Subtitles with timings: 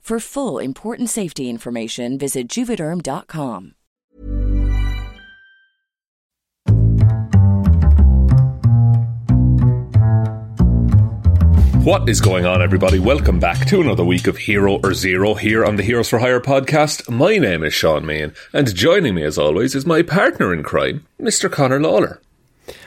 [0.00, 3.74] For full important safety information, visit juvederm.com.
[11.84, 12.98] What is going on, everybody?
[12.98, 16.40] Welcome back to another week of Hero or Zero here on the Heroes for Hire
[16.40, 17.08] podcast.
[17.08, 21.06] My name is Shaun Meighan, and joining me, as always, is my partner in crime,
[21.20, 21.50] Mr.
[21.50, 22.20] Connor Lawler.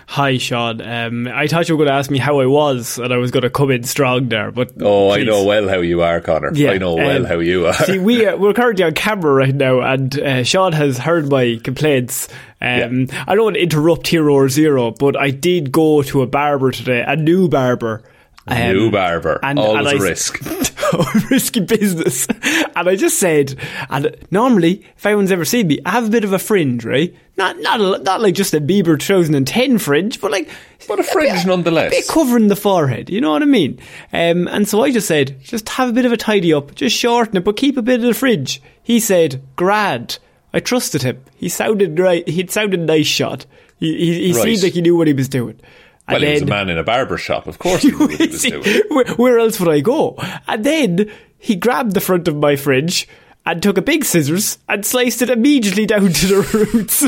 [0.08, 0.82] Hi, Sean.
[0.82, 3.32] Um, I thought you were going to ask me how I was, and I was
[3.32, 4.52] going to come in strong there.
[4.52, 6.52] But Oh, I know well how you are, Connor.
[6.54, 7.74] Yeah, I know well um, how you are.
[7.74, 11.60] See, we uh, we're currently on camera right now, and uh, Sean has heard my
[11.64, 12.28] complaints.
[12.62, 16.28] Um, I don't want to interrupt Hero or Zero, but I did go to a
[16.28, 18.04] barber today, a new barber.
[18.46, 19.40] Um, New barber.
[19.42, 20.40] Always a I- risk.
[21.30, 22.28] risky business.
[22.76, 23.56] And I just said,
[23.92, 27.16] and normally, if anyone's ever seen me, I have a bit of a fringe, right?
[27.38, 30.50] Not not a, not like just a Bieber 2010 fringe, but like
[30.88, 31.92] But a fringe nonetheless.
[31.92, 33.12] bit covering the forehead.
[33.12, 33.80] You know what I mean?
[34.12, 36.98] Um, and so I just said, just have a bit of a tidy up, just
[36.98, 38.60] shorten it, but keep a bit of the fringe.
[38.82, 40.18] He said, "Grad."
[40.52, 41.24] I trusted him.
[41.36, 42.28] He sounded right.
[42.28, 43.46] He sounded nice shot.
[43.78, 44.44] He he, he Right.
[44.44, 45.60] seemed like he knew what he was doing.
[46.08, 47.48] Well, And he was a man in a barber shop.
[47.48, 50.18] Of course he knew what he was See, where, where else would I go?
[50.48, 53.08] And then he grabbed the front of my fridge
[53.46, 57.04] and took a big scissors and sliced it immediately down to the roots.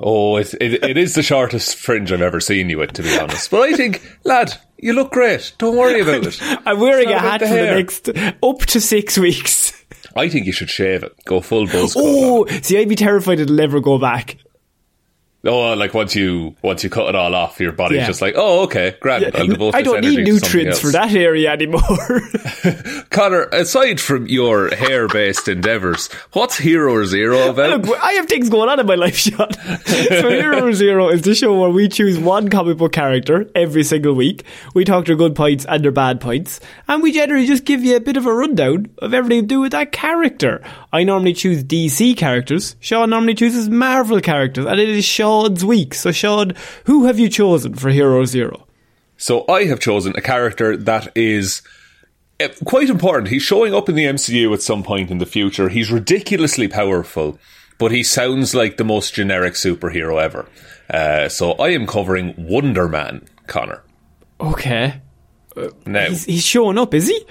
[0.00, 3.18] Oh, it, it, it is the shortest fringe I've ever seen you with, to be
[3.18, 3.50] honest.
[3.50, 5.52] But I think, lad, you look great.
[5.58, 6.38] Don't worry about it.
[6.66, 8.08] I'm wearing a hat the for the next
[8.42, 9.72] up to six weeks.
[10.14, 11.14] I think you should shave it.
[11.24, 11.94] Go full buzz.
[11.96, 14.38] Oh, see, I'd be terrified it'll never go back.
[15.46, 18.06] Oh, uh, like once you once you cut it all off, your body's Yeah.
[18.06, 19.30] just like, oh, okay, grand.
[19.34, 22.20] I'll devote I don't need energy to something nutrients for that area anymore.
[23.10, 27.86] Connor, aside from your hair-based endeavours, what's Hero Zero about?
[27.86, 29.52] Look, I have things going on in my life, Sean.
[29.52, 34.14] so Hero Zero is the show where we choose one comic book character every single
[34.14, 34.44] week.
[34.74, 37.96] We talk their good points and their bad points, and we generally just give you
[37.96, 40.62] a bit of a rundown of everything to do with that character.
[40.96, 42.74] I normally choose DC characters.
[42.80, 45.92] Sean normally chooses Marvel characters, and it is Sean's week.
[45.92, 48.66] So Sean, who have you chosen for Hero Zero?
[49.18, 51.60] So I have chosen a character that is
[52.40, 53.28] uh, quite important.
[53.28, 55.68] He's showing up in the MCU at some point in the future.
[55.68, 57.38] He's ridiculously powerful,
[57.76, 60.48] but he sounds like the most generic superhero ever.
[60.88, 63.82] Uh, so I am covering Wonder Man, Connor.
[64.40, 65.02] Okay,
[65.84, 67.26] Now he's, he's showing up, is he?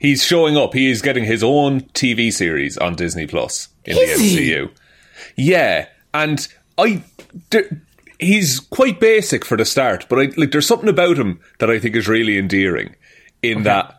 [0.00, 0.74] He's showing up.
[0.74, 4.66] He is getting his own TV series on Disney Plus in Is the he?
[5.36, 7.04] Yeah, and I.
[7.50, 7.80] there-
[8.18, 10.50] he's quite basic for the start, but I like.
[10.50, 12.96] There's something about him that I think is really endearing.
[13.42, 13.98] In that,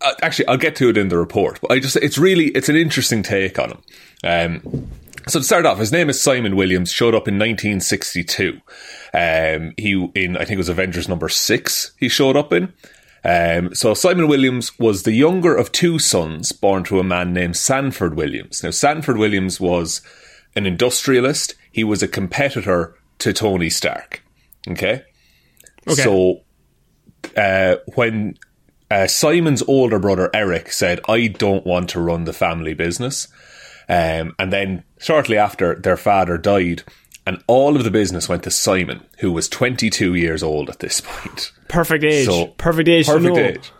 [0.00, 1.58] uh, actually, I'll get to it in the report.
[1.60, 3.82] But I just, it's really, it's an interesting take on him.
[4.22, 4.88] Um,
[5.26, 6.92] so to start off, his name is Simon Williams.
[6.92, 8.60] Showed up in 1962.
[9.12, 11.92] Um, he in I think it was Avengers number six.
[11.98, 12.72] He showed up in.
[13.26, 17.56] Um, so Simon Williams was the younger of two sons born to a man named
[17.56, 18.62] Sanford Williams.
[18.62, 20.00] Now Sanford Williams was
[20.54, 21.56] an industrialist.
[21.72, 24.22] He was a competitor to Tony Stark.
[24.68, 25.02] Okay.
[25.88, 26.02] Okay.
[26.02, 26.42] So
[27.36, 28.38] uh, when
[28.92, 33.26] uh, Simon's older brother Eric said, "I don't want to run the family business,"
[33.88, 36.84] um, and then shortly after their father died,
[37.26, 41.00] and all of the business went to Simon, who was 22 years old at this
[41.04, 41.52] point.
[41.68, 42.26] Perfect age.
[42.26, 43.06] So- perfect age.
[43.06, 43.72] Perfect age.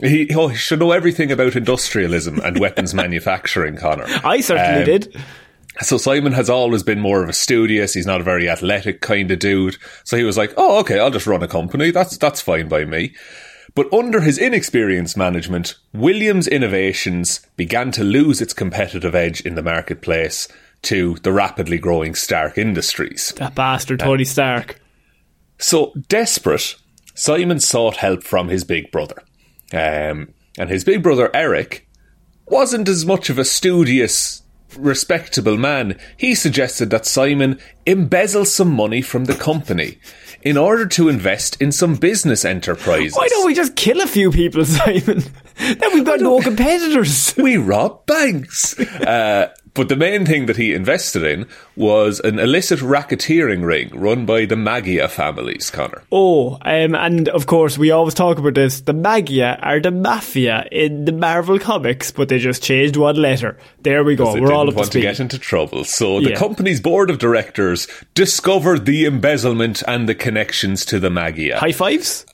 [0.00, 4.06] He, oh, he should know everything about industrialism and weapons manufacturing, Connor.
[4.24, 5.16] I certainly Um, did.
[5.82, 7.94] So Simon has always been more of a studious.
[7.94, 9.76] He's not a very athletic kind of dude.
[10.04, 11.90] So he was like, "Oh, okay, I'll just run a company.
[11.92, 13.14] That's that's fine by me."
[13.76, 19.62] But under his inexperienced management, Williams Innovations began to lose its competitive edge in the
[19.64, 20.46] marketplace
[20.84, 23.32] to the rapidly growing Stark Industries.
[23.36, 24.80] That bastard Tony Stark.
[25.58, 26.76] So desperate,
[27.14, 29.22] Simon sought help from his big brother.
[29.72, 31.88] Um, and his big brother, Eric,
[32.46, 34.42] wasn't as much of a studious,
[34.76, 35.98] respectable man.
[36.16, 39.98] He suggested that Simon embezzle some money from the company
[40.42, 43.16] in order to invest in some business enterprises.
[43.16, 45.22] Why don't we just kill a few people, Simon?
[45.56, 47.34] then we've got no competitors.
[47.36, 48.78] we rob banks.
[49.00, 54.24] uh, but the main thing that he invested in was an illicit racketeering ring run
[54.24, 56.02] by the Magia families, Connor.
[56.12, 58.80] Oh, um, and of course, we always talk about this.
[58.80, 63.58] The Magia are the Mafia in the Marvel comics, but they just changed one letter.
[63.82, 64.32] There we go.
[64.40, 65.02] We're all up to want to speed.
[65.02, 65.84] get into trouble.
[65.84, 66.36] So the Yeah.
[66.36, 71.58] company's board of directors discovered the embezzlement and the connections to the Magia.
[71.58, 72.24] High fives?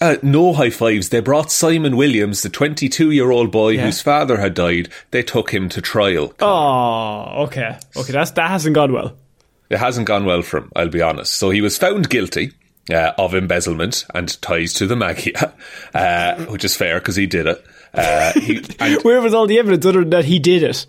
[0.00, 1.10] Uh, no high fives.
[1.10, 3.84] They brought Simon Williams, the 22 year old boy Yeah.
[3.86, 4.88] whose father had died.
[5.10, 6.32] They took him to trial.
[6.40, 7.78] Oh, okay.
[7.96, 9.16] Okay, that's, that hasn't gone well.
[9.68, 11.34] It hasn't gone well for him, I'll be honest.
[11.34, 12.52] So he was found guilty
[12.90, 15.52] uh, of embezzlement and ties to the Magia,
[15.94, 17.64] uh, which is fair because he did it.
[17.92, 20.86] Uh, he, and Where was all the evidence other than that he did it?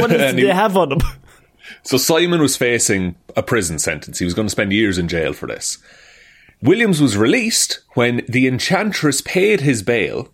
[0.00, 1.00] What did he- they have on him?
[1.82, 4.18] So Simon was facing a prison sentence.
[4.18, 5.78] He was going to spend years in jail for this.
[6.62, 10.28] Williams was released when the Enchantress paid his bail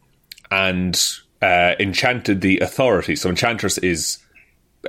[0.50, 1.00] and
[1.40, 3.16] uh, enchanted the authority.
[3.16, 4.18] So Enchantress is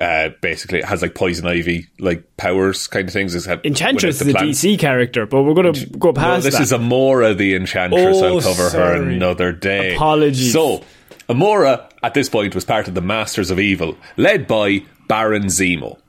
[0.01, 3.35] uh, basically it has like poison ivy like powers kind of things.
[3.35, 6.43] It's had- Enchantress is a the DC character, but we're going to go no, past
[6.43, 6.63] this that.
[6.63, 8.17] is Amora the Enchantress.
[8.17, 9.95] Oh, I'll cover her another day.
[9.95, 10.51] Apologies.
[10.53, 10.83] So,
[11.29, 15.99] Amora at this point was part of the Masters of Evil, led by Baron Zemo.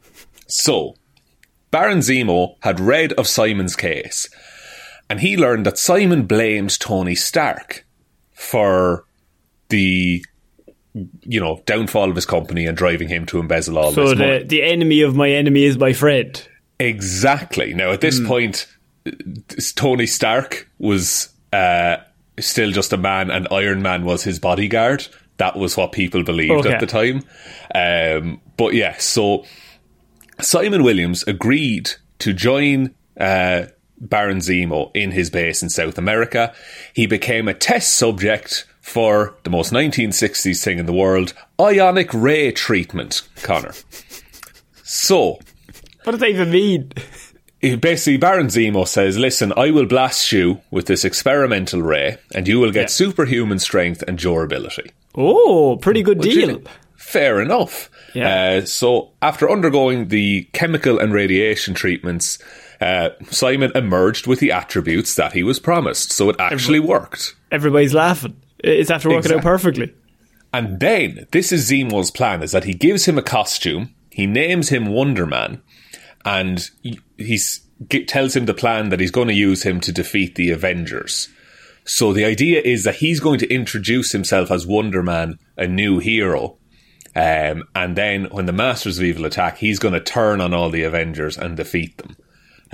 [0.46, 0.94] So,
[1.70, 4.28] Baron Zemo had read of Simon's case,
[5.10, 7.86] and he learned that Simon blames Tony Stark
[8.32, 9.04] for
[9.68, 10.24] the
[11.22, 14.38] you know downfall of his company and driving him to embezzle all so this money.
[14.40, 16.46] the, the enemy of my enemy is my friend.
[16.78, 17.74] Exactly.
[17.74, 18.66] Now, at this point,
[19.06, 19.16] point,
[19.76, 21.96] Tony Stark was uh,
[22.38, 25.06] still just a man, and Iron Man was his bodyguard.
[25.36, 26.72] That was what people believed Okay.
[26.72, 27.22] at the time.
[27.74, 29.44] Um, but yeah, so
[30.40, 31.90] Simon Williams agreed
[32.20, 33.66] to join uh,
[34.08, 36.54] Baron Zemo in his base in South America.
[36.92, 42.52] He became a test subject for the most 1960s thing in the world ionic ray
[42.52, 43.72] treatment, Connor.
[44.82, 45.38] So,
[46.04, 46.92] What does that even mean?
[47.80, 52.60] basically Baron Zemo says, "Listen, I will blast you with this experimental ray, and you
[52.60, 56.62] will get superhuman strength and durability." Oh, pretty good Which deal.
[56.96, 57.90] Fair enough.
[58.14, 58.58] Yeah.
[58.58, 62.38] Uh, so after undergoing the chemical and radiation treatments,
[62.84, 66.12] uh, Simon emerged with the attributes that he was promised.
[66.12, 67.34] So it actually worked.
[67.50, 68.36] Everybody's laughing.
[68.58, 69.94] It's after working out perfectly.
[70.52, 74.68] And then this is Zemo's plan: is that he gives him a costume, he names
[74.68, 75.62] him Wonder Man,
[76.26, 76.68] and
[77.16, 77.38] he
[78.06, 81.28] tells him the plan that he's going to use him to defeat the Avengers.
[81.86, 86.00] So the idea is that he's going to introduce himself as Wonder Man, a new
[86.00, 86.58] hero.
[87.16, 90.70] Um, and then when the Masters of Evil attack, he's going to turn on all
[90.70, 92.16] the Avengers and defeat them.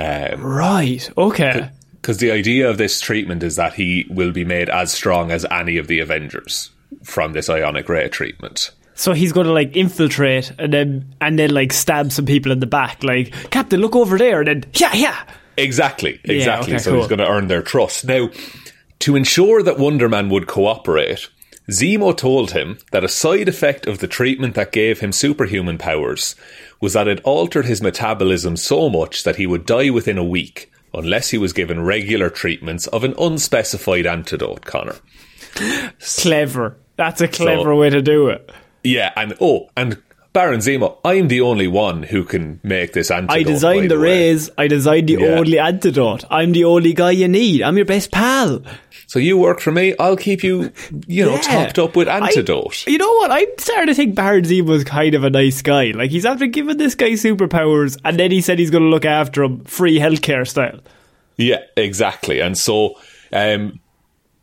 [0.00, 1.10] Um, right.
[1.18, 1.70] Okay.
[2.00, 5.44] Because the idea of this treatment is that he will be made as strong as
[5.50, 6.70] any of the Avengers
[7.02, 8.70] from this ionic ray treatment.
[8.94, 12.60] So he's going to like infiltrate and then and then like stab some people in
[12.60, 13.02] the back.
[13.02, 15.24] Like Captain, look over there, and then yeah, yeah.
[15.56, 16.74] Exactly, exactly.
[16.74, 17.00] okay, so cool.
[17.00, 18.06] he's going to earn their trust.
[18.06, 18.30] Now,
[19.00, 21.28] to ensure that Wonder Man would cooperate,
[21.70, 26.34] Zemo told him that a side effect of the treatment that gave him superhuman powers
[26.80, 30.70] was that it altered his metabolism so much that he would die within a week
[30.94, 34.96] unless he was given regular treatments of an unspecified antidote, Connor.
[36.00, 36.76] Clever.
[36.96, 38.50] That's a clever So- way to do it.
[38.82, 39.98] Yeah, and oh, and
[40.32, 43.36] Baron Zemo, I'm the only one who can make this antidote.
[43.36, 44.30] I designed the way.
[44.30, 44.48] rays.
[44.56, 45.26] I designed the Yeah.
[45.38, 46.24] only antidote.
[46.30, 47.62] I'm the only guy you need.
[47.62, 48.62] I'm your best pal.
[49.08, 50.70] So you work for me, I'll keep you,
[51.08, 51.40] you know, Yeah.
[51.40, 52.86] topped up with I- antidote.
[52.86, 53.32] you know what?
[53.32, 55.86] I'm starting to think Baron Zemo was kind of a nice guy.
[55.92, 59.04] Like he's after giving this guy superpowers, and then he said he's going to look
[59.04, 60.78] after him, free healthcare style.
[61.38, 62.38] Yeah, exactly.
[62.40, 62.94] And so,
[63.32, 63.80] um,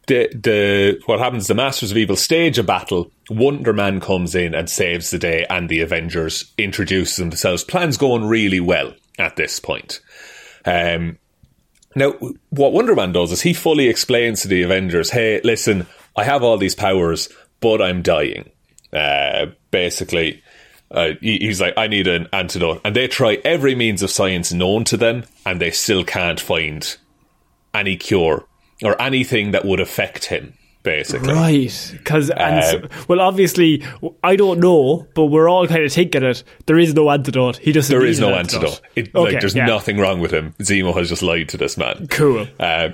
[0.08, 1.48] the the what happens?
[1.48, 3.12] The Masters of Evil stage a battle.
[3.30, 7.64] Wonder Man comes in and saves the day, and the Avengers introduce themselves.
[7.64, 10.02] Plans going really well at this point.
[10.66, 11.20] Um,
[11.96, 12.14] now,
[12.50, 15.86] what Wonder Man does is he fully explains to the Avengers, "Hey, listen,
[16.16, 18.50] I have all these powers, but I'm dying."
[18.94, 20.42] Uh, basically,
[20.90, 24.86] uh, he's like, "I need an antidote," and they try every means of science known
[24.86, 26.96] to them, and they still can't find
[27.74, 28.47] any cure
[28.84, 30.54] or anything that would affect him.
[30.84, 33.84] Basically, Right, because Um, well, obviously,
[34.24, 36.44] I don't know, but we're all kind of taking it.
[36.66, 37.58] There is no antidote.
[37.58, 37.94] He doesn't.
[37.94, 38.80] there is no antidote.
[38.96, 39.66] It, like, there's yeah.
[39.66, 40.54] nothing wrong with him.
[40.60, 42.08] Zemo has just lied to this man.
[42.08, 42.48] Cool.
[42.58, 42.90] Uh,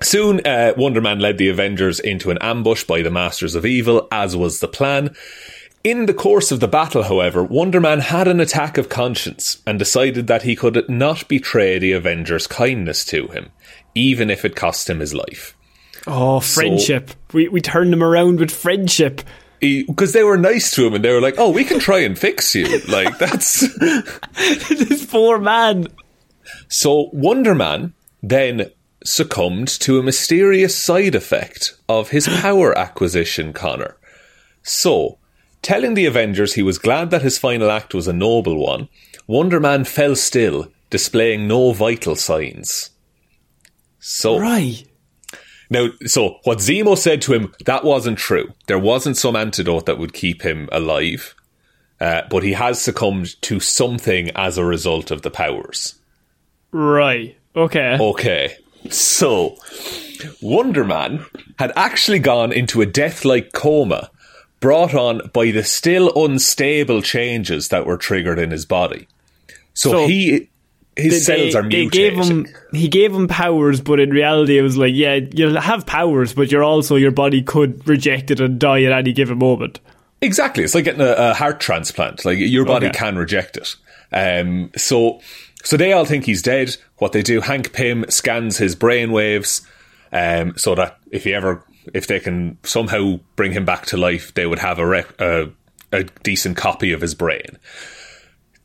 [0.00, 4.08] soon, uh, Wonder Man led the Avengers into an ambush by the Masters of Evil,
[4.10, 5.14] as was the plan.
[5.84, 9.78] In the course of the battle, however, Wonder Man had an attack of conscience and
[9.78, 13.50] decided that he could not betray the Avengers' kindness to him,
[13.94, 15.56] even if it cost him his life.
[16.06, 17.10] Oh, friendship.
[17.32, 19.22] we we turned him around with friendship.
[19.60, 22.18] Because they were nice to him and they were like, oh, we can try and
[22.18, 22.80] fix you.
[22.88, 23.60] Like, that's.
[24.68, 25.86] this poor man.
[26.68, 28.72] So Wonder Man then
[29.04, 33.96] succumbed to a mysterious side effect of his power acquisition, Connor.
[34.62, 35.18] So,
[35.60, 38.88] telling the Avengers he was glad that his final act was a noble one,
[39.26, 42.90] Wonder Man fell still, displaying no vital signs.
[44.04, 44.84] So Right.
[45.70, 48.52] now, so what Zemo said to him that wasn't true.
[48.66, 51.36] There wasn't some antidote that would keep him alive,
[52.00, 55.94] uh, but he has succumbed to something as a result of the powers.
[56.72, 57.36] Right.
[57.54, 57.96] Okay.
[58.00, 58.56] Okay.
[58.90, 59.56] So,
[60.40, 61.24] Wonder Man
[61.60, 64.10] had actually gone into a death like coma
[64.58, 69.06] brought on by the still unstable changes that were triggered in his body.
[69.74, 70.50] So, So he
[70.96, 71.90] his cells are they mutating.
[71.90, 75.86] gave him he gave him powers, but in reality, it was like, yeah, you'll have
[75.86, 79.80] powers, but you're also your body could reject it and die at any given moment.
[80.20, 80.62] Exactly.
[80.62, 82.24] It's like getting a, a heart transplant.
[82.24, 82.98] Like your body Okay.
[82.98, 83.74] can reject it.
[84.12, 85.20] Um, so,
[85.64, 86.76] so they all think he's dead.
[86.98, 89.66] What they do, Hank Pym scans his brain waves,
[90.12, 94.32] um, so that if he ever, if they can somehow bring him back to life,
[94.34, 95.50] they would have a, rec- a,
[95.90, 97.58] a decent copy of his brain.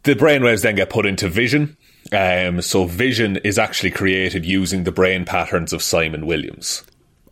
[0.03, 1.75] The brainwaves then get put into Vision.
[2.11, 6.83] Um, so Vision is actually created using the brain patterns of Simon Williams.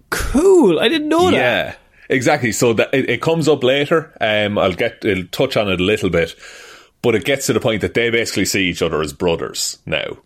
[0.09, 0.79] Cool.
[0.79, 1.33] I didn't know that.
[1.33, 1.75] Yeah,
[2.09, 2.51] exactly.
[2.51, 4.15] So that it, it comes up later.
[4.21, 6.35] Um, I'll get I'll touch on it a little bit,
[7.01, 10.17] but it gets to the point that they basically see each other as brothers now.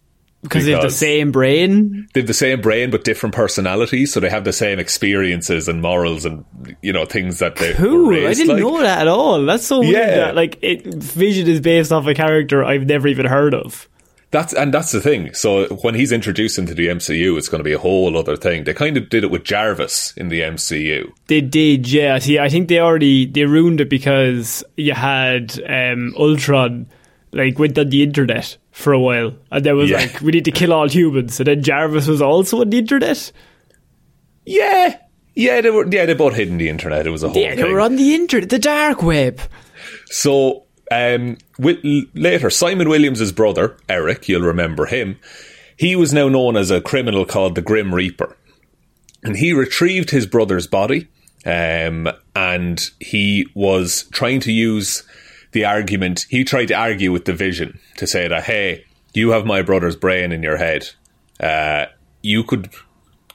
[0.41, 2.07] Because they have the same brain.
[2.13, 5.81] They have the same brain but different personalities, so they have the same experiences and
[5.81, 6.45] morals and
[6.81, 8.25] you know things that they Cool.
[8.25, 8.63] I didn't like.
[8.63, 9.45] know that at all.
[9.45, 9.95] That's so weird.
[9.95, 10.15] Yeah.
[10.15, 13.89] That, like, it, Vision is based off a character I've never even heard of.
[14.31, 15.33] That's and that's the thing.
[15.33, 18.63] So when he's introduced into the MCU, it's going to be a whole other thing.
[18.63, 21.11] They kind of did it with Jarvis in the MCU.
[21.27, 22.19] They did, yeah.
[22.19, 26.85] See, I think they already they ruined it because you had um, Ultron
[27.31, 29.97] like went on the internet for a while, and there was Yeah.
[29.97, 33.31] like we need to kill all humans, and then Jarvis was also on the internet.
[34.45, 34.97] Yeah,
[35.35, 35.87] yeah, they were.
[35.91, 37.05] Yeah, they both hid in the internet.
[37.07, 37.71] It was a whole Yeah, they thing.
[37.73, 39.39] were on the internet, the dark web.
[40.05, 41.79] So um, with,
[42.13, 45.19] later, Simon Williams' brother, Eric, you'll remember him,
[45.77, 48.35] he was now known as a criminal called the Grim Reaper.
[49.23, 51.07] And he retrieved his brother's body
[51.45, 55.03] um, and he was trying to use
[55.51, 59.45] the argument, he tried to argue with the vision to say that, hey, you have
[59.45, 60.89] my brother's brain in your head.
[61.39, 61.85] Uh,
[62.21, 62.69] you could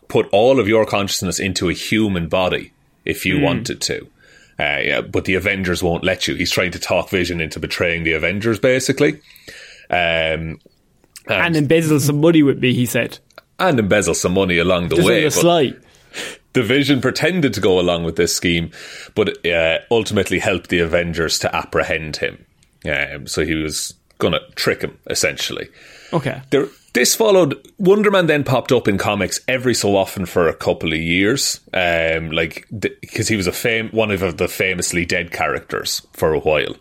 [0.08, 2.72] put all of your consciousness into a human body
[3.04, 4.06] if you wanted to.
[4.58, 6.34] Uh, yeah, but the Avengers won't let you.
[6.34, 9.20] He's trying to talk Vision into betraying the Avengers, basically,
[9.90, 10.60] um,
[11.26, 13.18] And embezzle some money with me, he said.
[13.58, 15.18] and embezzle some money along the Just way.
[15.18, 15.72] on the sly.
[16.52, 18.70] the Vision pretended to go along with this scheme,
[19.14, 22.44] but uh, ultimately helped the Avengers to apprehend him.
[22.84, 25.68] Um, so he was going to trick him, essentially.
[26.14, 26.40] Okay.
[26.50, 27.60] There, this followed.
[27.78, 31.60] Wonder Man then popped up in comics every so often for a couple of years,
[31.72, 36.38] um, like because he was a fam- one of the famously dead characters for a
[36.38, 36.76] while.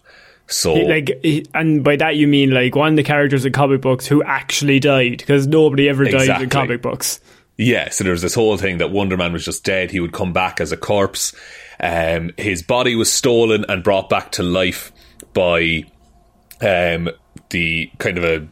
[0.45, 1.09] So Like,
[1.55, 4.79] and by that you mean like one of the characters in comic books who actually
[4.79, 6.43] died because nobody ever died Exactly.
[6.43, 7.19] in comic books.
[7.57, 9.89] Yeah, so there was this whole thing that Wonder Man was just dead.
[9.89, 11.33] He would come back as a corpse.
[11.79, 14.91] Um, his body was stolen and brought back to life
[15.33, 15.85] by
[16.61, 17.09] um,
[17.49, 18.47] the kind of a,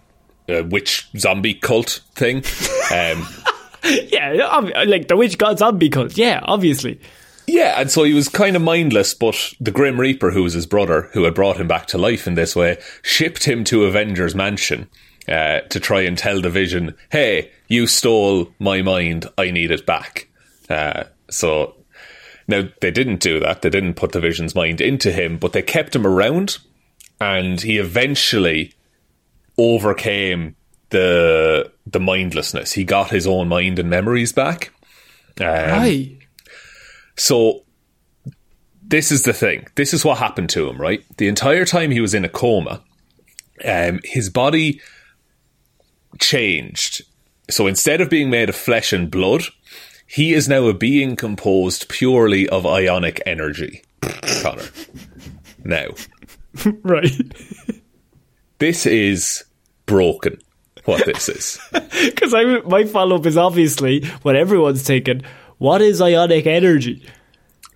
[0.52, 2.44] a witch zombie cult thing.
[2.94, 3.28] Um,
[3.84, 6.16] Yeah, like the witch god zombie cult.
[6.16, 7.00] Yeah, obviously.
[7.48, 10.68] yeah, and so he was kind of mindless, but the Grim Reaper, who was his
[10.68, 14.36] brother, who had brought him back to life in this way, shipped him to Avengers
[14.36, 14.88] Mansion.
[15.28, 19.28] Uh, to try and tell the Vision, "Hey, you stole my mind.
[19.38, 20.28] I need it back."
[20.70, 21.76] Uh, So
[22.48, 23.62] now they didn't do that.
[23.62, 26.58] They didn't put the Vision's mind into him, but they kept him around,
[27.20, 28.74] and he eventually
[29.62, 30.56] overcame
[30.90, 32.72] the the mindlessness.
[32.74, 34.72] He got his own mind and memories back.
[35.40, 36.18] Um, Right.
[37.16, 37.64] so
[38.84, 39.68] this is the thing.
[39.76, 41.04] This is what happened to him, right?
[41.18, 42.82] The entire time he was in a coma,
[43.64, 44.82] um, his body
[46.20, 47.04] changed.
[47.50, 49.44] So instead of being made of flesh and blood,
[50.08, 53.84] he is now a being composed purely of ionic energy.
[54.42, 54.68] Connor.
[55.64, 55.88] Now,
[56.84, 57.12] Right.
[58.60, 59.44] this is
[59.92, 60.40] broken.
[60.86, 61.60] What this is.
[62.02, 65.22] Because I my follow up is obviously what everyone's thinking.
[65.60, 67.06] What is ionic energy?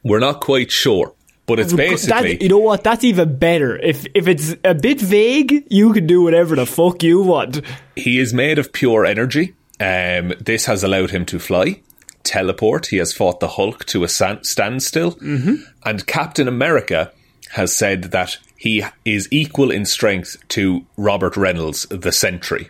[0.03, 1.13] We're not quite sure,
[1.45, 2.83] but it's basically that, you know what?
[2.83, 3.77] That's even better.
[3.77, 7.61] If if it's a bit vague, you can do whatever the fuck you want.
[7.95, 9.53] He is made of pure energy.
[9.79, 11.81] Um, this has allowed him to fly,
[12.23, 12.87] teleport.
[12.87, 15.11] He has fought the Hulk to a standstill.
[15.11, 15.55] Mm-hmm.
[15.85, 17.11] And Captain America
[17.51, 22.67] has said that he is equal in strength to Robert Reynolds, the Sentry,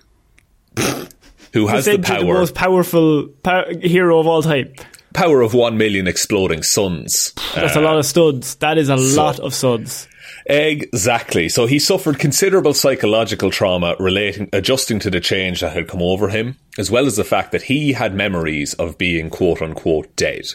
[1.53, 4.73] who has the Essentially power the most powerful pow- hero of all time.
[5.13, 7.31] power of one million exploding suns.
[7.55, 8.55] That's a lot of studs.
[8.55, 10.09] That is a lot of suds.
[10.47, 11.47] Exactly.
[11.47, 16.27] So he suffered considerable psychological trauma relating, adjusting to the change that had come over
[16.27, 20.45] him, as well as the fact that he had memories of being quote unquote dead.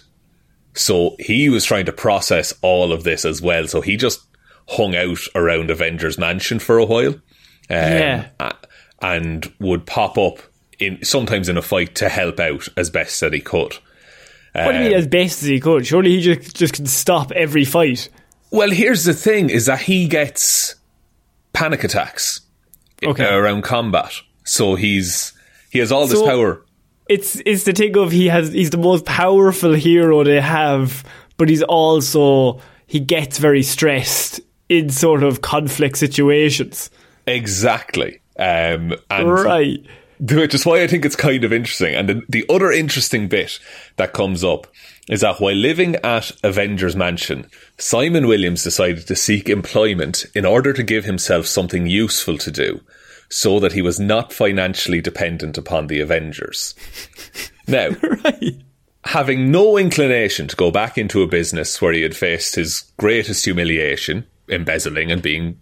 [0.75, 3.67] So he was trying to process all of this as well.
[3.67, 4.21] So he just
[4.71, 7.15] hung out around Avengers Mansion for a while.
[7.15, 7.21] Um,
[7.69, 8.27] Yeah.
[9.03, 10.39] And would pop up
[10.79, 13.77] in sometimes in a fight to help out as best that he could.
[14.53, 15.87] What do you mean as best as he could?
[15.87, 18.09] Surely he just just can stop every fight.
[18.51, 20.75] Well, here's the thing: is that he gets
[21.53, 22.41] panic attacks
[23.05, 23.25] Okay.
[23.25, 24.13] uh, around combat,
[24.45, 25.33] so he's
[25.71, 26.65] he has all this So- power.
[27.09, 31.05] It's it's the thing of he has he's the most powerful hero they have,
[31.39, 36.89] but he's also he gets very stressed in sort of conflict situations.
[37.27, 39.85] Exactly, um, and Right.
[40.21, 41.95] which is why I think it's kind of interesting.
[41.95, 43.59] And the, the other interesting bit
[43.97, 44.67] that comes up
[45.09, 47.47] is that while living at Avengers Mansion,
[47.79, 52.81] Simon Williams decided to seek employment in order to give himself something useful to do,
[53.29, 56.75] so that he was not financially dependent upon the Avengers.
[57.67, 57.91] Now.
[58.25, 58.57] Right.
[59.05, 63.45] having no inclination to go back into a business where he had faced his greatest
[63.45, 65.59] humiliation, embezzling and being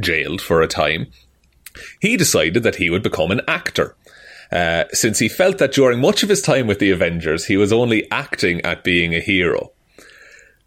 [0.00, 1.06] jailed for a time,
[2.00, 3.96] he decided that he would become an actor.
[4.52, 7.72] Uh, since he felt that during much of his time with the Avengers, he was
[7.72, 9.70] only acting at being a hero.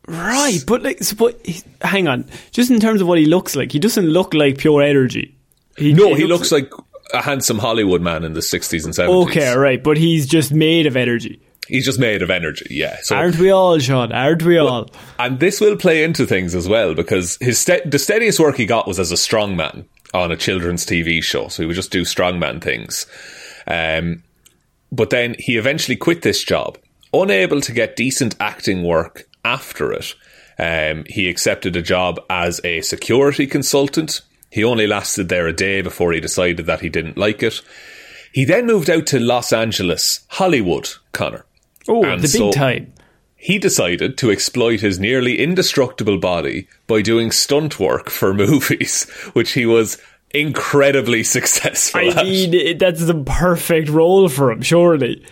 [0.07, 2.25] Right, but like, so, but he- hang on.
[2.51, 5.35] Just in terms of what he looks like, he doesn't look like pure energy.
[5.79, 6.71] No, he looks like
[7.13, 9.27] a handsome Hollywood man in the 60s and 70s.
[9.27, 11.41] okay, right, but he's just made of energy.
[11.67, 12.97] He's just made of energy, yeah.
[13.03, 14.11] So Aren't we all, Sean?
[14.11, 14.89] Aren't we all?
[15.17, 18.65] And this will play into things as well because his ste- the steadiest work he
[18.65, 21.47] got was as a strongman on a children's TV show.
[21.47, 23.05] So he would just do strongman things.
[23.65, 24.23] Um,
[24.91, 26.77] but then he eventually quit this job,
[27.13, 30.13] unable to get decent acting work after it.
[30.59, 34.21] Um, he accepted a job as a security consultant.
[34.51, 37.61] He only lasted there a day before he decided that he didn't like it.
[38.33, 41.45] He then moved out to Los Angeles, Hollywood, Connor.
[41.87, 42.93] Oh, And the big so- time.
[43.35, 49.51] He decided to exploit his nearly indestructible body by doing stunt work for movies, which
[49.51, 49.97] he was
[50.31, 52.25] incredibly successful I at.
[52.25, 55.25] mean, that's the perfect role for him, surely.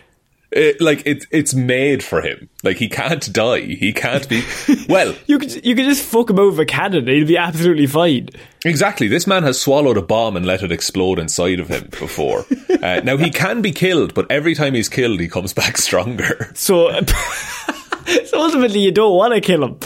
[0.51, 2.49] It- like it, it's made for him.
[2.63, 3.61] Like he can't die.
[3.61, 4.43] He can't be.
[4.89, 8.29] Well, You could you could just fuck him over a cannon; he'd be absolutely fine.
[8.65, 9.07] exactly.
[9.07, 12.45] This man has swallowed a bomb and let it explode inside of him before.
[12.83, 16.51] uh, now he can be killed, but every time he's killed, he comes back stronger.
[16.55, 16.91] So,
[18.25, 19.79] so ultimately, you don't want to kill him.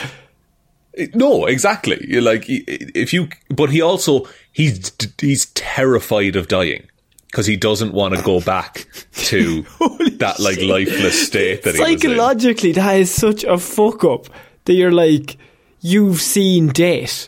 [1.14, 2.04] No, exactly.
[2.08, 6.88] You're like if you, but he also he's he's terrified of dying
[7.36, 9.64] because he doesn't want to go back to
[10.20, 12.00] that like lifeless state that he was in.
[12.00, 14.28] Psychologically, that is such a fuck up
[14.64, 15.36] that you're like,
[15.82, 17.28] you've seen death.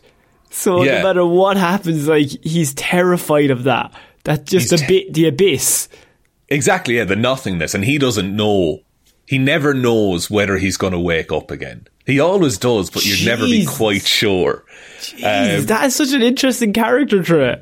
[0.49, 0.99] So Yeah.
[0.99, 3.91] no matter what happens, like he's terrified of that.
[4.23, 5.89] That just He's a bit the abyss.
[6.47, 8.79] Exactly, yeah, the nothingness, and he doesn't know.
[9.25, 11.85] He never knows whether he's going to wake up again.
[12.05, 14.63] He always does, but you'd never be quite sure.
[15.01, 17.59] Jeez, that is such an interesting character trait.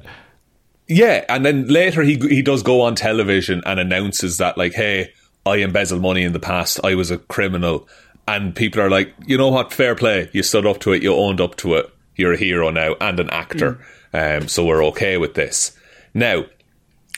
[0.87, 5.11] Yeah, and then later he he does go on television and announces that like, "Hey,
[5.45, 6.79] I embezzled money in the past.
[6.83, 7.87] I was a criminal."
[8.27, 9.73] And people are like, "You know what?
[9.73, 10.29] Fair play.
[10.31, 11.03] You stood up to it.
[11.03, 11.89] You owned up to it.
[12.15, 13.79] You're a hero now and an actor.
[14.13, 15.77] Um, so we're okay with this."
[16.13, 16.45] Now,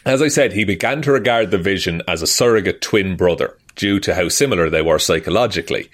[0.06, 3.99] as I said, he began to regard the Vision as a surrogate twin brother due
[3.99, 5.89] to how similar they were psychologically.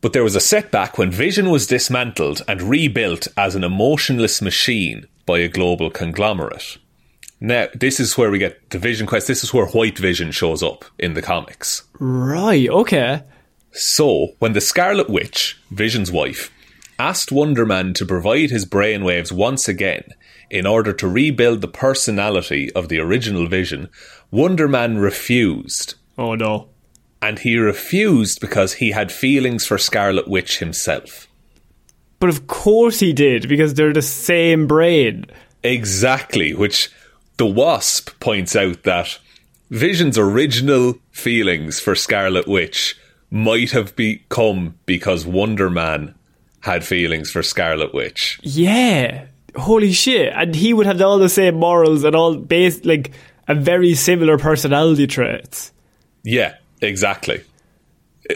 [0.00, 5.06] But there was a setback when Vision was dismantled and rebuilt as an emotionless machine
[5.26, 6.78] by a global conglomerate.
[7.40, 9.26] Now, this is where we get the Vision Quest.
[9.26, 11.82] This is where White Vision shows up in the comics.
[11.98, 13.22] Right, okay.
[13.72, 16.50] So, when the Scarlet Witch, Vision's wife,
[16.98, 20.04] asked Wonder Man to provide his brainwaves once again
[20.50, 23.88] in order to rebuild the personality of the original Vision,
[24.30, 25.94] Wonder Man refused.
[26.16, 26.68] Oh no.
[27.20, 31.26] And he refused because he had feelings for Scarlet Witch himself.
[32.20, 35.26] But of course he did, because they're the same brain.
[35.62, 36.90] Exactly, which
[37.36, 39.18] the Wasp points out that
[39.70, 42.96] Vision's original feelings for Scarlet Witch
[43.30, 46.14] might have become because Wonder Man
[46.60, 48.40] had feelings for Scarlet Witch.
[48.42, 49.26] Yeah.
[49.56, 50.32] Holy shit.
[50.34, 53.12] And he would have all the same morals and all based like
[53.46, 55.72] a very similar personality traits.
[56.22, 57.42] Yeah, exactly.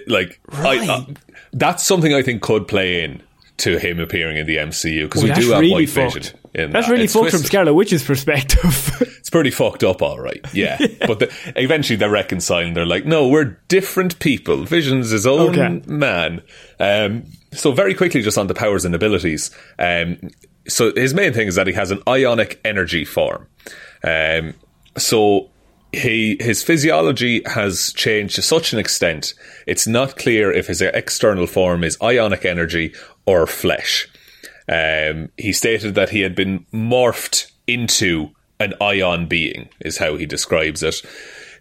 [0.07, 0.89] Like, Right.
[0.89, 1.05] I, uh,
[1.53, 3.23] that's something I think could play in
[3.59, 6.15] to him appearing in the MCU because Oh, we do have really White fucked.
[6.15, 6.39] Vision.
[6.55, 6.93] In That's that.
[6.93, 7.41] really It's fucked from.
[7.41, 8.91] Scarlet Witch's perspective.
[9.23, 10.45] It's pretty fucked up, all right.
[10.53, 10.77] Yeah,
[11.07, 12.75] but the, eventually they're reconciling.
[12.75, 14.65] they're like, "No, we're different people.
[14.65, 15.81] Vision's his own Okay.
[15.87, 16.43] man."
[16.81, 19.53] Um, so very quickly, just on the powers and abilities.
[19.79, 20.19] Um,
[20.67, 23.47] so his main thing is that he has an ionic energy form.
[24.03, 24.55] Um,
[24.99, 25.49] so
[25.93, 29.35] he his physiology has changed to such an extent
[29.67, 32.95] it's not clear if his external form is ionic energy
[33.27, 34.09] or flesh.
[34.69, 40.25] Um, he stated that he had been morphed into an ion being, is how he
[40.25, 41.03] describes it.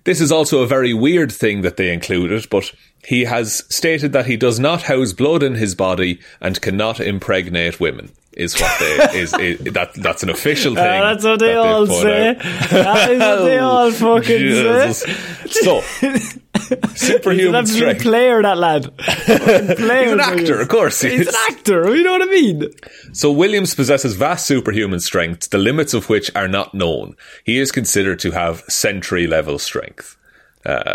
[0.03, 2.71] This is also a very weird thing that they included, but
[3.03, 7.79] he has stated that he does not house blood in his body and cannot impregnate
[7.79, 8.11] women.
[8.37, 10.83] Is what they is, is that that's an official thing.
[10.83, 12.33] Uh, that's what they that all say.
[12.33, 14.99] That is what they all fucking Jesus.
[14.99, 15.13] say.
[15.49, 16.37] So, He's
[16.71, 18.01] an superhuman absolute strength.
[18.03, 18.95] player, that lad.
[18.97, 21.01] Player, He's an actor, of course.
[21.01, 21.93] he He's an actor.
[21.93, 22.69] You know what I mean?
[23.11, 27.17] So Williams possesses vast superhuman strength, the limits of which are not known.
[27.43, 30.15] He is considered to have sentry level strength.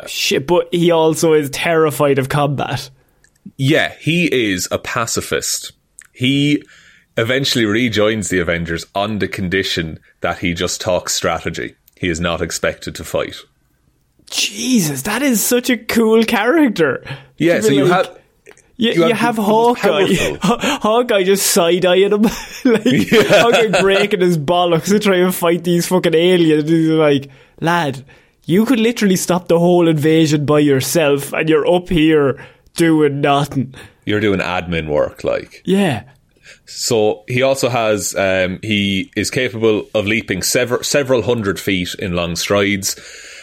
[0.06, 2.88] Shit, but he also is terrified of combat.
[3.58, 5.72] Yeah, he is a pacifist.
[6.12, 6.62] He
[7.16, 11.74] eventually rejoins the Avengers on the condition that he just talks strategy.
[11.96, 13.36] He is not expected to fight.
[14.30, 17.04] Jesus, that is such a cool character.
[17.38, 18.18] Yeah, so be you have
[18.76, 20.14] You, you you have have Hawkeye.
[20.42, 22.22] Hawkeye just side eyeing him.
[22.64, 26.68] like, Hawkeye breaking his bollocks to try and fight these fucking aliens.
[26.68, 28.04] He's like, lad,
[28.44, 33.74] you could literally stop the whole invasion by yourself, and you're up here doing nothing.
[34.04, 35.62] you're doing admin work, like.
[35.64, 36.02] Yeah.
[36.66, 42.14] So he also has um, he is capable of leaping several several hundred feet in
[42.14, 42.96] long strides.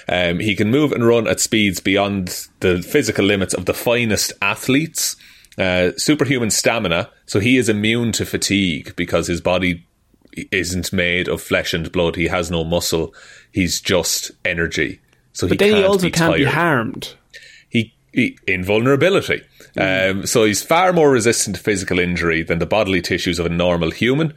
[0.09, 4.33] Um, he can move and run at speeds beyond the physical limits of the finest
[4.41, 5.15] athletes.
[5.57, 9.86] Uh, superhuman stamina, so he is immune to fatigue because his body
[10.51, 12.15] isn't made of flesh and blood.
[12.15, 13.13] He has no muscle.
[13.51, 14.99] He's just energy.
[15.33, 17.13] So But he then he can't also be can't be tired harmed.
[17.69, 19.43] he, he invulnerability.
[19.77, 23.49] Um, so he's far more resistant to physical injury than the bodily tissues of a
[23.49, 24.33] normal human.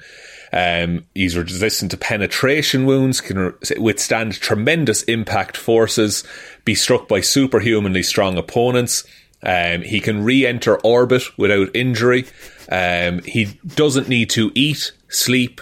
[0.52, 6.24] Um, he's resistant to penetration wounds, can withstand tremendous impact forces,
[6.64, 9.04] be struck by superhumanly strong opponents.
[9.42, 12.26] Um, he can re-enter orbit without injury.
[12.70, 15.60] Um, he doesn't need to eat, sleep,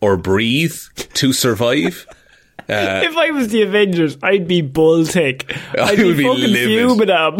[0.00, 0.76] or breathe
[1.14, 2.06] to survive.
[2.68, 5.52] if I was the Avengers, I'd be Baltic.
[5.78, 7.08] I I'd be, would be fucking livid.
[7.08, 7.38] fuming.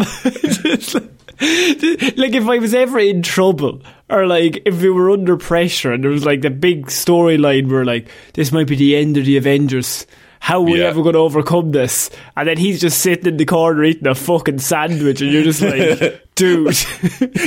[0.63, 0.95] Just
[2.17, 6.03] like, if I was ever in trouble, or like if we were under pressure, and
[6.03, 9.37] there was like the big storyline where like this might be the end of the
[9.37, 10.05] Avengers.
[10.39, 10.87] How are we Yeah.
[10.87, 12.09] ever going to overcome this?
[12.35, 15.61] And then he's just sitting in the corner eating a fucking sandwich, and you're just
[15.61, 16.75] like, dude,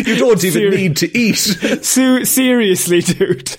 [0.06, 1.34] You don't even Seri- need to eat.
[1.84, 3.56] Su- seriously, dude.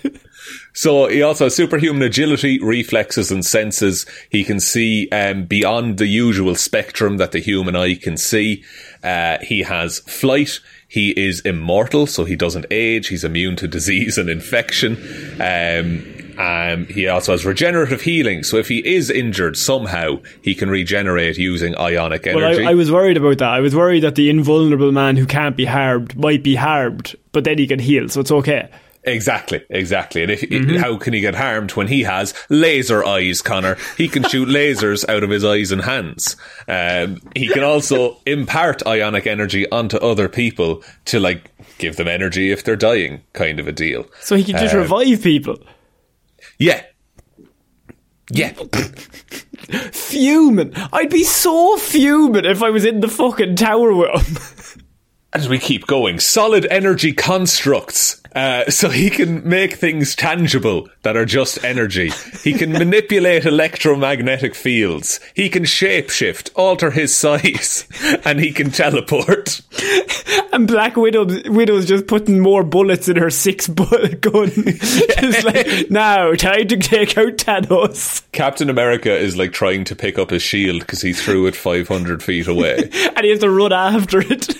[0.74, 4.06] So he also has superhuman agility, reflexes, and senses.
[4.30, 8.64] He can see um, beyond the usual spectrum that the human eye can see.
[9.04, 10.60] Uh, he has flight.
[10.88, 13.08] He is immortal, so he doesn't age.
[13.08, 14.98] He's immune to disease and infection.
[15.40, 18.44] Um, um, he also has regenerative healing.
[18.44, 22.66] So if he is injured somehow, he can regenerate using ionic Well, energy.
[22.66, 23.50] I, I was worried about that.
[23.50, 27.44] I was worried that the invulnerable man who can't be harmed might be harmed, but
[27.44, 28.70] then he can heal, so it's okay.
[29.08, 30.24] Exactly, exactly.
[30.24, 30.78] And if Mm-hmm.
[30.78, 33.78] how can he get harmed when he has laser eyes, Connor?
[33.98, 36.36] He can shoot lasers out of his eyes and hands.
[36.68, 42.52] Um, he can also impart ionic energy onto other people to like give them energy
[42.52, 44.06] if they're dying, kind of a deal.
[44.22, 45.58] So he can just Uh, revive people.
[46.58, 46.82] Yeah.
[48.32, 48.54] Yeah.
[49.92, 50.74] Fuming.
[50.94, 54.38] I'd be so fuming if I was in the fucking tower with him.
[55.36, 58.22] As we keep going, solid energy constructs.
[58.34, 62.14] Uh, so he can make things tangible that are just energy.
[62.42, 65.20] He can manipulate electromagnetic fields.
[65.34, 67.86] He can shapeshift, alter his size,
[68.26, 69.60] and he can teleport.
[70.54, 74.52] And Black Widow, Widow's just putting more bullets in her six bullet gun.
[74.52, 78.24] Just like, now, time to take out Thanos.
[78.32, 82.24] Captain America is like trying to pick up his shield because he threw it 500
[82.24, 82.90] feet away.
[83.18, 84.56] And he has to run after it.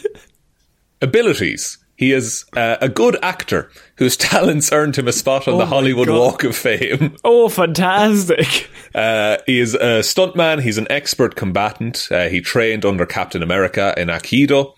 [1.06, 1.78] Abilities.
[1.98, 6.08] He is uh, a good actor whose talents earned him a spot on the Hollywood
[6.08, 6.20] God.
[6.20, 7.16] Walk of Fame.
[7.24, 8.70] Oh, fantastic.
[8.96, 10.62] Uh, he is a stuntman.
[10.62, 12.08] He's an expert combatant.
[12.10, 14.74] Uh, he trained under Captain America in Aikido.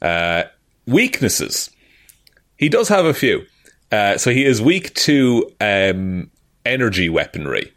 [0.00, 0.44] Uh,
[0.86, 1.70] weaknesses.
[2.56, 3.44] He does have a few.
[3.90, 6.30] Uh, so he is weak to um,
[6.64, 7.72] energy weaponry.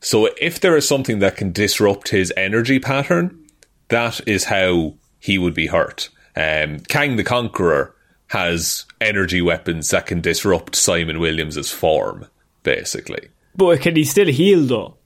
[0.00, 3.46] So if there is something that can disrupt his energy pattern,
[3.88, 6.10] that is how he would be hurt.
[6.36, 7.94] Um, Kang the Conqueror
[8.28, 12.26] has energy weapons that can disrupt Simon Williams's form,
[12.62, 13.28] basically.
[13.56, 14.96] But can he still heal, though?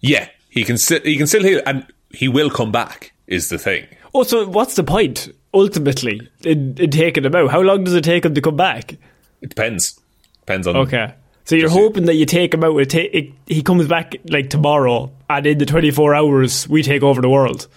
[0.00, 3.12] Yeah, he can still he can still heal, and he will come back.
[3.26, 3.86] Is the thing.
[4.14, 7.50] Oh, so what's the point, ultimately, in, in taking him out?
[7.50, 8.92] How long does it take him to come back?
[9.42, 10.00] It depends.
[10.40, 10.76] Depends on.
[10.76, 11.12] Okay.
[11.44, 14.50] So you're hoping that you take him out, it ta- it, he comes back like
[14.50, 17.68] tomorrow, and in the 24 hours, we take over the world.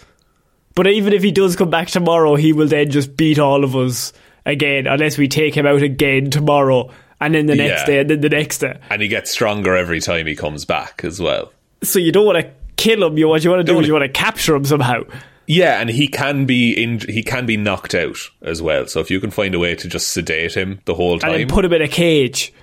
[0.79, 3.75] But even if he does come back tomorrow, he will then just beat all of
[3.75, 4.13] us
[4.45, 6.89] again, unless we take him out again tomorrow,
[7.19, 7.85] and then the next Yeah.
[7.85, 8.77] day, and then the next day.
[8.89, 11.51] and he gets stronger every time he comes back as well.
[11.83, 13.17] So you don't want to kill him.
[13.17, 15.01] You what you want to do Don't is you want to capture him somehow.
[15.47, 18.87] Yeah, and he can be in, he can be knocked out as well.
[18.87, 21.31] So if you can find a way to just sedate him the whole And time,
[21.33, 22.53] then put him in a cage,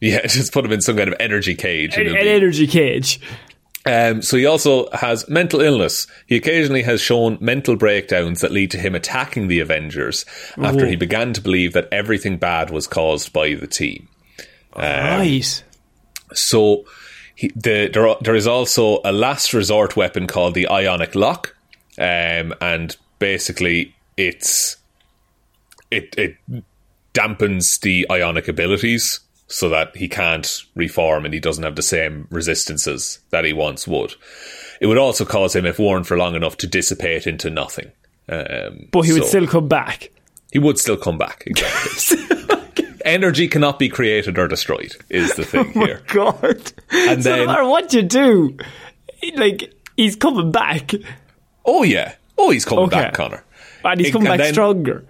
[0.00, 1.94] yeah, just put him in some kind of energy cage.
[1.96, 3.20] an, an be- energy cage.
[3.86, 6.06] Um, so he also has mental illness.
[6.26, 10.26] He occasionally has shown mental breakdowns that lead to him attacking the Avengers
[10.58, 14.08] after he began to believe that everything bad was caused by the team.
[14.82, 15.64] right.
[16.34, 16.84] So
[17.34, 21.56] he, the, there, there is also a last resort weapon called the Ionic Lock,
[21.96, 24.76] um, and basically it's
[25.90, 26.36] it it
[27.14, 32.28] dampens the ionic abilities so that he can't reform and he doesn't have the same
[32.30, 34.14] resistances that he once would.
[34.80, 37.90] It would also cause him, if worn for long enough, to dissipate into nothing.
[38.28, 40.10] Um, But he would so- still come back.
[40.52, 41.44] he would still come back.
[41.46, 42.86] Exactly.
[43.04, 44.94] Energy cannot be created or destroyed.
[45.08, 46.02] Is the thing here.
[46.08, 46.72] God.
[46.92, 48.56] And so no then- matter what you do,
[49.36, 50.92] like he's coming back,
[51.64, 52.14] Oh yeah.
[52.36, 52.96] Oh, he's coming Okay.
[52.96, 53.44] back, Connor.
[53.84, 55.04] and he's coming back then- stronger.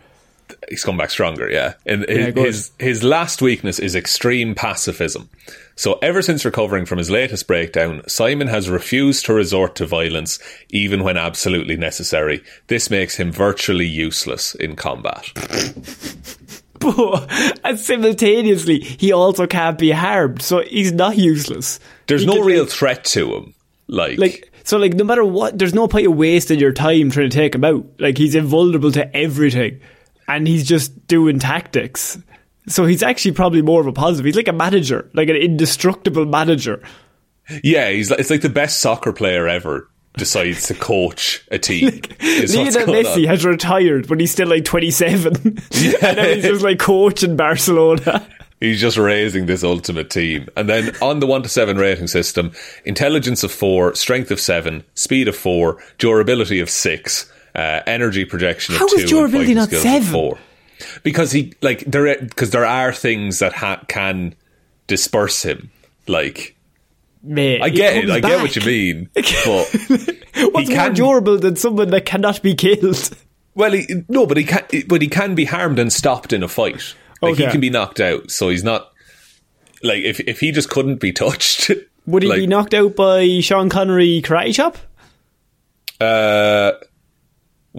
[0.68, 1.74] He's come back stronger, yeah.
[1.86, 2.46] And his, good.
[2.46, 5.28] his his last weakness is extreme pacifism.
[5.76, 10.38] So ever since recovering from his latest breakdown, Simon has refused to resort to violence
[10.70, 12.42] even when absolutely necessary.
[12.66, 15.30] This makes him virtually useless in combat.
[16.80, 21.80] But and simultaneously, he also can't be harmed, so he's not useless.
[22.06, 23.54] There's He no real like, threat to him.
[23.88, 27.30] Like, like so like no matter what there's no point of wasting your time trying
[27.30, 29.80] to take him out like he's invulnerable to everything
[30.28, 32.18] and he's just doing tactics
[32.68, 36.26] so he's actually probably more of a positive he's like a manager like an indestructible
[36.26, 36.82] manager
[37.62, 41.84] yeah, he's like, it's like the best soccer player ever decides to coach a team.
[42.20, 43.24] what's Lionel Messi on.
[43.24, 45.92] has retired but he's still like 27 Yeah.
[46.02, 48.26] and he's just like coaching Barcelona
[48.60, 50.48] He's just raising this ultimate team.
[50.56, 52.50] And then on the 1 to 7 rating system,
[52.84, 58.74] intelligence of 4, strength of 7, speed of 4, durability of 6, uh, energy projection
[58.74, 60.12] of How 2, is durability and not fighting skills 7?
[60.12, 60.38] 4.
[61.02, 64.34] Because he like there because there are things that ha- can
[64.86, 65.70] disperse him.
[66.06, 66.56] Like
[67.22, 69.10] Mate, I get it, comes I get what you mean.
[69.14, 73.10] But what's he more can- durable than someone that cannot be killed
[73.56, 74.62] Well, he, no, but he can.
[74.86, 76.94] But he can be harmed and stopped in a fight.
[77.20, 78.30] Like he can be knocked out.
[78.30, 78.92] So he's not
[79.82, 81.72] like if if he just couldn't be touched.
[82.06, 84.78] would he like, be knocked out by Sean Connery karate chop
[86.00, 86.72] Uh,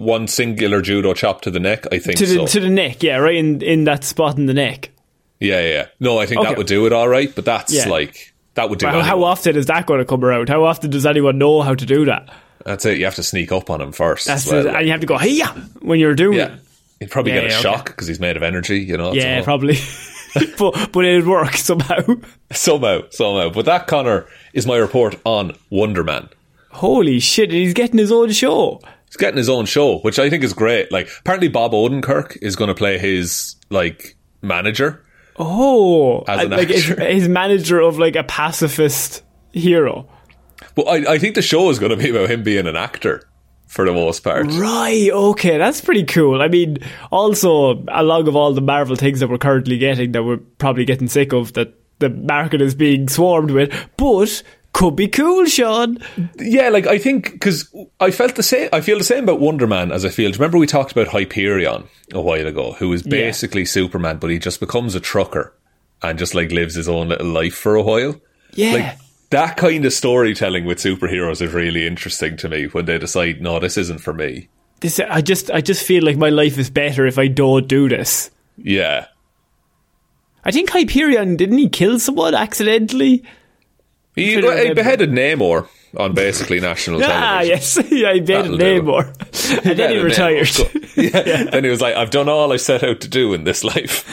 [0.00, 1.86] one singular judo chop to the neck.
[1.92, 2.46] I think to the so.
[2.46, 4.90] to the neck, yeah, right in in that spot in the neck.
[5.38, 5.86] yeah, yeah.
[6.00, 6.50] No, I think Okay.
[6.50, 7.32] that would do it all right.
[7.34, 7.88] But that's Yeah.
[7.88, 8.86] like that would do.
[8.86, 10.48] How, how often is that going to come around?
[10.48, 12.28] How often does anyone know how to do that?
[12.64, 12.98] That's it.
[12.98, 14.26] You have to sneak up on him first.
[14.26, 14.64] That's well.
[14.64, 15.40] the, and you have to go hey
[15.80, 16.60] when you're doing yeah, it.
[17.00, 17.62] he'd probably Yeah, get a okay.
[17.62, 18.80] shock because he's made of energy.
[18.80, 19.12] You know.
[19.14, 19.76] Yeah, probably.
[20.58, 22.02] but but it'd work somehow.
[22.52, 23.50] somehow, somehow.
[23.50, 26.28] But that Connor is my report on Wonder Man.
[26.70, 27.50] Holy shit!
[27.50, 28.80] He's getting his own show.
[29.10, 30.92] He's getting his own show, which I think is great.
[30.92, 35.04] Like, apparently Bob Odenkirk is going to play his like manager.
[35.36, 37.04] Oh, As an like actor.
[37.04, 40.08] his manager of like a pacifist hero.
[40.76, 43.22] But I, I think the show is going to be about him being an actor
[43.66, 44.46] for the most part.
[44.48, 46.40] Right, okay, that's pretty cool.
[46.40, 46.78] I mean,
[47.10, 51.08] also, along of all the Marvel things that we're currently getting that we're probably getting
[51.08, 54.42] sick of, that the market is being swarmed with, but
[54.80, 55.98] could be cool, Sean.
[56.38, 58.70] Yeah, like I think because I felt the same.
[58.72, 60.32] I feel the same about Wonder Man as I feel.
[60.32, 64.58] Remember we talked about Hyperion a while ago, who is basically Superman, but he just
[64.58, 65.52] becomes a trucker
[66.02, 68.18] and just like lives his own little life for a while.
[68.54, 68.72] Yeah.
[68.72, 73.42] Like that kind of storytelling with superheroes is really interesting to me when they decide,
[73.42, 74.48] no, this isn't for me.
[74.80, 77.86] This, I just, I just feel like my life is better if I don't do
[77.90, 78.30] this.
[78.56, 79.08] Yeah.
[80.42, 83.22] I think Hyperion didn't he kill someone accidentally?
[84.16, 84.40] He, he
[84.74, 87.48] beheaded Namor on basically national Ah, television.
[87.50, 88.82] yes, yeah, he That'll made do a it.
[88.84, 90.48] Namor, and then he retired.
[90.48, 90.68] So-
[91.00, 91.44] yeah.
[91.50, 94.04] Then he was like, I've done all I set out to do in this life.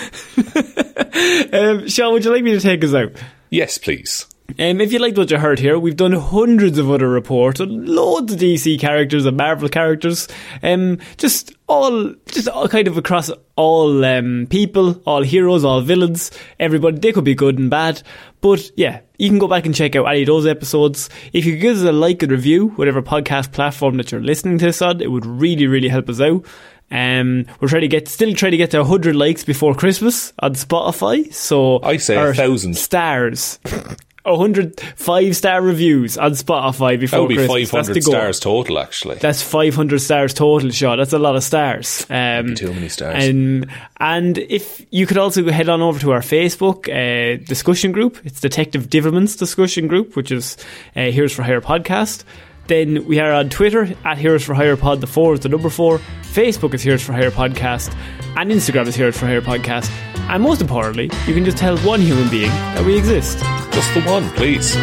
[1.54, 3.12] um, Sean, would you like me to take us out?
[3.50, 4.27] yes, please.
[4.60, 7.86] Um, if you liked what you heard here, we've done hundreds of other reports on
[7.86, 10.28] loads of DC characters and Marvel characters.
[10.64, 16.32] Um, just all, just all kind of across all um, people, all heroes, all villains,
[16.60, 16.98] everybody.
[16.98, 18.02] They could be good and bad,
[18.42, 21.10] but yeah, you can go back and check out any of those episodes.
[21.34, 24.58] If you could give us a like and review, whatever podcast platform that you're listening
[24.60, 26.46] to this on, it would really, really help us out.
[26.90, 30.54] Um, we're trying to get, still trying to get to 100 likes before Christmas on
[30.56, 31.32] Spotify.
[31.34, 32.78] So I say a thousand.
[32.78, 33.60] stars.
[34.28, 37.70] A hundred five star reviews on Spotify before That would be Christmas.
[37.70, 38.14] 500 the goal.
[38.14, 39.16] stars total, actually.
[39.16, 40.98] That's 500 stars total, Sean.
[40.98, 42.06] That's a lot of stars.
[42.10, 43.24] Um, too many stars.
[43.24, 48.20] And, and if you could also head on over to our Facebook uh, discussion group,
[48.26, 50.58] it's Detective Divilment's discussion group, which is
[50.96, 52.24] uh, Heroes for Hire podcast.
[52.68, 55.00] Then we are on Twitter at Heroes for Hire Pod.
[55.02, 56.00] The four is the number four.
[56.24, 57.96] Facebook is Heroes for Hire podcast,
[58.36, 59.90] and Instagram is Heroes for Hire podcast.
[60.30, 63.40] And most importantly, you can just tell one human being that we exist.
[63.72, 64.74] Just the one, please.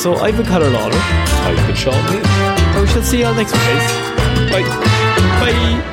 [0.00, 2.24] So I've been Conor Lawler, I've been Shaun Meighan.
[2.26, 4.52] and we shall see you all next week, guys.
[4.52, 4.62] Bye.
[4.62, 5.92] Bye.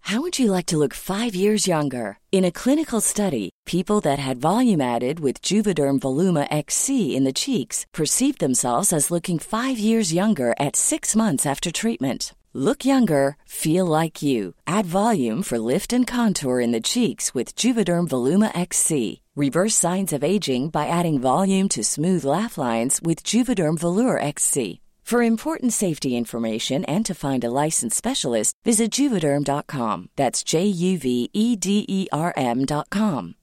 [0.00, 2.18] How would you like to look five years younger?
[2.32, 7.32] In a clinical study, people that had volume added with Juvederm Voluma XC in the
[7.32, 12.34] cheeks perceived themselves as looking five years younger at six months after treatment.
[12.52, 14.54] Look younger, feel like you.
[14.66, 19.22] Add volume for lift and contour in the cheeks with Juvederm Voluma XC.
[19.36, 24.80] Reverse signs of aging by adding volume to smooth laugh lines with Juvederm Vollure XC.
[25.10, 30.08] For important safety information and to find a licensed specialist, visit juvederm.com.
[30.14, 33.34] That's J U V E D E R M.com.